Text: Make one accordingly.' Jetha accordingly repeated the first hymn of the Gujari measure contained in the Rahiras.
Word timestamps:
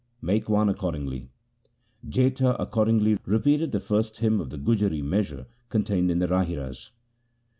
Make 0.23 0.49
one 0.49 0.67
accordingly.' 0.67 1.29
Jetha 2.09 2.55
accordingly 2.57 3.19
repeated 3.23 3.71
the 3.71 3.79
first 3.79 4.17
hymn 4.17 4.41
of 4.41 4.49
the 4.49 4.57
Gujari 4.57 5.03
measure 5.03 5.45
contained 5.69 6.09
in 6.09 6.17
the 6.17 6.27
Rahiras. 6.27 6.89